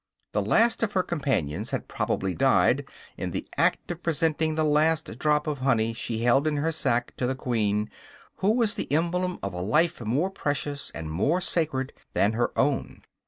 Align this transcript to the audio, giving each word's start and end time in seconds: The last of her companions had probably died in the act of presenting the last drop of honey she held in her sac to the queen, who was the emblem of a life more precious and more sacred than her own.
The 0.31 0.41
last 0.41 0.81
of 0.81 0.93
her 0.93 1.03
companions 1.03 1.69
had 1.69 1.87
probably 1.87 2.33
died 2.33 2.85
in 3.17 3.29
the 3.29 3.47
act 3.55 3.91
of 3.91 4.01
presenting 4.01 4.55
the 4.55 4.63
last 4.63 5.19
drop 5.19 5.45
of 5.45 5.59
honey 5.59 5.93
she 5.93 6.23
held 6.23 6.47
in 6.47 6.57
her 6.57 6.71
sac 6.71 7.15
to 7.17 7.27
the 7.27 7.35
queen, 7.35 7.87
who 8.37 8.49
was 8.49 8.73
the 8.73 8.91
emblem 8.91 9.37
of 9.43 9.53
a 9.53 9.61
life 9.61 10.01
more 10.01 10.31
precious 10.31 10.89
and 10.95 11.11
more 11.11 11.39
sacred 11.39 11.93
than 12.15 12.31
her 12.33 12.49
own. 12.57 13.03